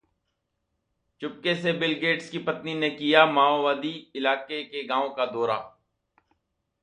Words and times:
चुपके 1.21 1.55
से 1.55 1.73
Bill 1.73 1.93
Gates 1.93 2.29
की 2.29 2.37
पत्नी 2.39 2.73
ने 2.73 2.89
किया 2.89 3.25
माओवादी 3.25 3.91
इलाके 4.15 4.63
के 4.63 4.83
गांव 4.83 5.09
का 5.09 5.25
दौरा 5.25 5.57